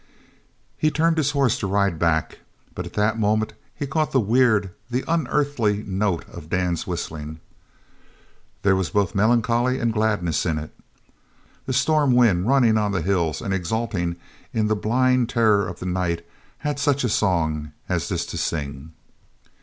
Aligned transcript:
He 0.79 0.89
turned 0.89 1.19
his 1.19 1.29
horse 1.29 1.59
to 1.59 1.67
ride 1.67 1.99
back, 1.99 2.39
but 2.73 2.87
at 2.87 2.93
that 2.93 3.19
moment 3.19 3.53
he 3.75 3.85
caught 3.85 4.11
the 4.11 4.19
weird, 4.19 4.71
the 4.89 5.03
unearthly 5.07 5.83
note 5.85 6.27
of 6.27 6.49
Dan's 6.49 6.87
whistling. 6.87 7.39
There 8.63 8.75
was 8.75 8.89
both 8.89 9.13
melancholy 9.13 9.77
and 9.79 9.93
gladness 9.93 10.43
in 10.43 10.57
it. 10.57 10.73
The 11.67 11.73
storm 11.73 12.13
wind 12.13 12.47
running 12.47 12.79
on 12.79 12.93
the 12.93 13.03
hills 13.03 13.41
and 13.43 13.53
exulting 13.53 14.15
in 14.53 14.65
the 14.69 14.75
blind 14.75 15.29
terror 15.29 15.67
of 15.67 15.79
the 15.79 15.85
night 15.85 16.25
had 16.57 16.79
such 16.79 17.03
a 17.03 17.07
song 17.09 17.71
as 17.87 18.09
this 18.09 18.25
to 18.25 18.39
sing. 18.39 18.93